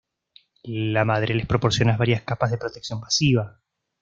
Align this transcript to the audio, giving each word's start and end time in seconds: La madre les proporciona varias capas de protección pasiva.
La 0.93 1.05
madre 1.05 1.35
les 1.35 1.45
proporciona 1.45 1.95
varias 1.95 2.23
capas 2.23 2.49
de 2.49 2.57
protección 2.57 2.99
pasiva. 2.99 3.59